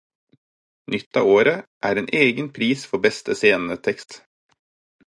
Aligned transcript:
Nytt 0.93 1.19
av 1.21 1.27
året 1.33 1.69
er 1.91 2.01
en 2.03 2.09
egen 2.23 2.49
pris 2.57 2.87
for 2.91 3.05
beste 3.05 3.39
scenetekst. 3.43 4.23